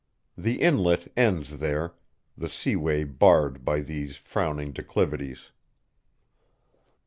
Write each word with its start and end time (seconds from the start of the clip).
The 0.35 0.59
Inlet 0.61 1.11
ends 1.15 1.59
there, 1.59 1.93
the 2.35 2.49
seaway 2.49 3.03
barred 3.03 3.63
by 3.63 3.81
these 3.81 4.17
frowning 4.17 4.71
declivities. 4.71 5.51